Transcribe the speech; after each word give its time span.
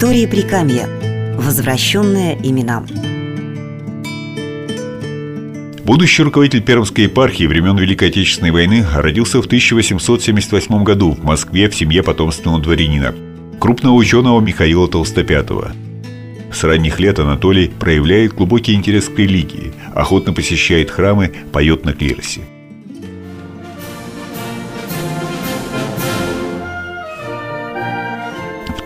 Истории 0.00 0.24
Прикамья. 0.24 0.88
Возвращенные 1.36 2.34
именам. 2.42 2.86
Будущий 5.84 6.22
руководитель 6.22 6.62
Пермской 6.62 7.04
епархии 7.04 7.44
времен 7.44 7.76
Великой 7.76 8.08
Отечественной 8.08 8.50
войны 8.50 8.82
родился 8.94 9.42
в 9.42 9.44
1878 9.44 10.84
году 10.84 11.10
в 11.10 11.22
Москве 11.22 11.68
в 11.68 11.74
семье 11.74 12.02
потомственного 12.02 12.62
дворянина, 12.62 13.14
крупного 13.58 13.92
ученого 13.92 14.40
Михаила 14.40 14.88
Толстопятого. 14.88 15.72
С 16.50 16.64
ранних 16.64 16.98
лет 16.98 17.18
Анатолий 17.18 17.68
проявляет 17.68 18.32
глубокий 18.32 18.72
интерес 18.72 19.06
к 19.06 19.18
религии, 19.18 19.74
охотно 19.94 20.32
посещает 20.32 20.90
храмы, 20.90 21.30
поет 21.52 21.84
на 21.84 21.92
клиросе. 21.92 22.40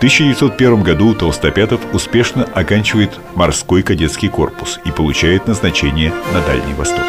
1901 0.05 0.83
году 0.83 1.15
Толстопятов 1.15 1.81
успешно 1.91 2.43
оканчивает 2.43 3.09
морской 3.33 3.81
кадетский 3.81 4.29
корпус 4.29 4.79
и 4.85 4.91
получает 4.91 5.47
назначение 5.47 6.13
на 6.31 6.41
Дальний 6.41 6.75
Восток. 6.75 7.03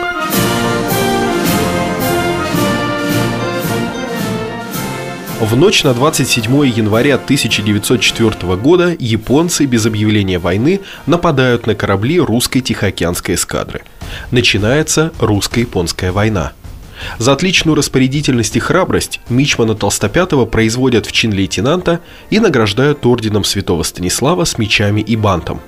В 5.39 5.57
ночь 5.57 5.85
на 5.85 5.93
27 5.93 6.51
января 6.69 7.17
1904 7.17 8.57
года 8.57 8.97
японцы 8.99 9.67
без 9.67 9.85
объявления 9.85 10.39
войны 10.39 10.81
нападают 11.05 11.67
на 11.67 11.75
корабли 11.75 12.19
русской 12.19 12.61
Тихоокеанской 12.61 13.35
эскадры. 13.35 13.83
Начинается 14.31 15.13
русско-японская 15.21 16.13
война– 16.13 16.55
за 17.19 17.33
отличную 17.33 17.75
распорядительность 17.75 18.57
и 18.57 18.61
храбрость 18.61 19.21
Мичмана 19.29 19.75
Толстопятого 19.75 20.47
производят 20.47 21.07
в 21.07 21.13
чин 21.13 21.33
лейтенанта 21.33 22.01
и 22.31 22.41
награждают 22.41 23.05
орденом 23.07 23.45
святого 23.45 23.83
Станислава 23.83 24.45
с 24.45 24.59
мечами 24.59 25.01
и 25.01 25.17
бантом. 25.17 25.61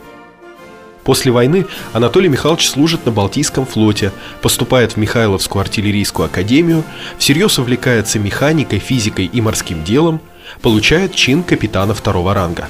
После 1.08 1.32
войны 1.32 1.64
Анатолий 1.94 2.28
Михайлович 2.28 2.68
служит 2.68 3.06
на 3.06 3.12
Балтийском 3.12 3.64
флоте, 3.64 4.12
поступает 4.42 4.92
в 4.92 4.96
Михайловскую 4.98 5.62
артиллерийскую 5.62 6.26
академию, 6.26 6.84
всерьез 7.16 7.58
увлекается 7.58 8.18
механикой, 8.18 8.78
физикой 8.78 9.24
и 9.24 9.40
морским 9.40 9.84
делом, 9.84 10.20
получает 10.60 11.14
чин 11.14 11.42
капитана 11.42 11.94
второго 11.94 12.34
ранга. 12.34 12.68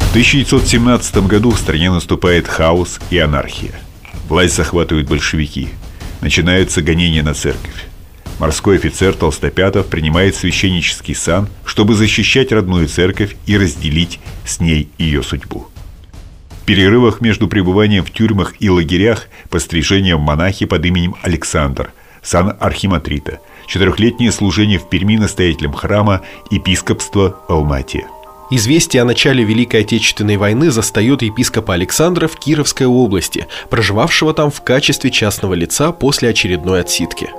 В 0.00 0.10
1917 0.12 1.26
году 1.26 1.50
в 1.50 1.58
стране 1.58 1.90
наступает 1.90 2.48
хаос 2.48 2.98
и 3.10 3.18
анархия– 3.18 3.74
Власть 4.30 4.54
захватывают 4.54 5.08
большевики. 5.08 5.70
Начинаются 6.20 6.82
гонения 6.82 7.24
на 7.24 7.34
церковь. 7.34 7.88
Морской 8.38 8.76
офицер 8.76 9.12
Толстопятов 9.12 9.88
принимает 9.88 10.36
священнический 10.36 11.16
сан, 11.16 11.48
чтобы 11.64 11.96
защищать 11.96 12.52
родную 12.52 12.86
церковь 12.86 13.34
и 13.46 13.58
разделить 13.58 14.20
с 14.46 14.60
ней 14.60 14.88
ее 14.98 15.24
судьбу. 15.24 15.66
В 16.62 16.64
перерывах 16.64 17.20
между 17.20 17.48
пребыванием 17.48 18.04
в 18.04 18.12
тюрьмах 18.12 18.54
и 18.60 18.70
лагерях 18.70 19.26
пострижение 19.48 20.14
в 20.14 20.20
монахи 20.20 20.64
под 20.64 20.86
именем 20.86 21.16
Александр, 21.22 21.90
сан 22.22 22.56
архиматрита, 22.60 23.40
четырехлетнее 23.66 24.30
служение 24.30 24.78
в 24.78 24.88
Перми 24.88 25.16
настоятелем 25.16 25.72
храма, 25.72 26.22
епископства 26.52 27.36
в 27.48 27.52
Алмате– 27.52 28.06
Известие 28.52 29.02
о 29.02 29.04
начале 29.04 29.44
Великой 29.44 29.82
Отечественной 29.82 30.36
войны 30.36 30.72
застает 30.72 31.22
епископа 31.22 31.74
Александра 31.74 32.26
в 32.26 32.36
Кировской 32.36 32.86
области, 32.86 33.46
проживавшего 33.68 34.34
там 34.34 34.50
в 34.50 34.60
качестве 34.62 35.12
частного 35.12 35.54
лица 35.54 35.92
после 35.92 36.30
очередной 36.30 36.80
отсидки. 36.80 37.30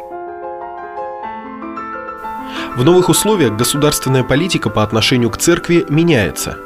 В 2.78 2.86
новых 2.86 3.10
условиях 3.10 3.58
государственная 3.58 4.24
политика 4.24 4.70
по 4.70 4.84
отношению 4.84 5.30
к 5.30 5.38
церкви 5.38 5.86
меняется. 5.90 6.58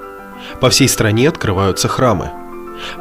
По 0.61 0.69
всей 0.69 0.87
стране 0.87 1.27
открываются 1.27 1.87
храмы. 1.87 2.29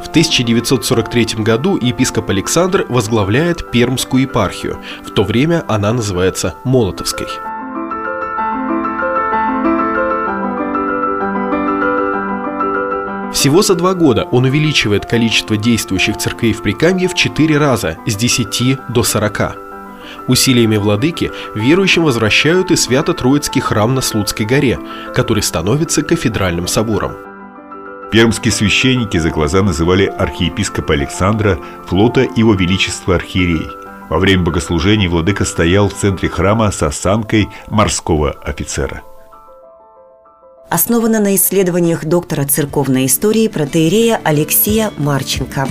В 0.03 0.07
1943 0.07 1.43
году 1.43 1.77
епископ 1.77 2.31
Александр 2.31 2.87
возглавляет 2.89 3.69
Пермскую 3.69 4.23
епархию, 4.23 4.79
в 5.05 5.11
то 5.11 5.23
время 5.23 5.63
она 5.67 5.93
называется 5.93 6.55
Молотовской. 6.63 7.27
Всего 13.35 13.61
за 13.61 13.75
два 13.75 13.93
года 13.95 14.23
он 14.31 14.45
увеличивает 14.45 15.05
количество 15.05 15.57
действующих 15.57 16.15
церквей 16.17 16.53
в 16.53 16.61
Прикамье 16.61 17.09
в 17.09 17.15
четыре 17.15 17.57
раза, 17.57 17.97
с 18.05 18.15
10 18.15 18.77
до 18.87 19.03
40. 19.03 19.57
Усилиями 20.29 20.77
владыки 20.77 21.31
верующим 21.53 22.05
возвращают 22.05 22.71
и 22.71 22.77
Свято-Троицкий 22.77 23.59
храм 23.59 23.93
на 23.93 23.99
Слуцкой 23.99 24.45
горе, 24.45 24.79
который 25.13 25.43
становится 25.43 26.01
кафедральным 26.01 26.65
собором. 26.67 27.11
Пермские 28.09 28.53
священники 28.53 29.17
за 29.17 29.29
глаза 29.31 29.61
называли 29.61 30.05
архиепископа 30.05 30.93
Александра 30.93 31.59
флота 31.87 32.25
Его 32.37 32.53
Величества 32.53 33.15
Архиерей. 33.15 33.67
Во 34.09 34.17
время 34.17 34.43
богослужений 34.43 35.07
владыка 35.07 35.43
стоял 35.43 35.89
в 35.89 35.93
центре 35.93 36.29
храма 36.29 36.71
с 36.71 36.81
осанкой 36.81 37.49
морского 37.67 38.31
офицера– 38.31 39.01
основана 40.69 41.19
на 41.19 41.35
исследованиях 41.35 42.05
доктора 42.05 42.45
церковной 42.45 43.05
истории 43.05 43.47
протеерея 43.47 44.19
Алексея 44.23 44.91
Марченко. 44.97 45.67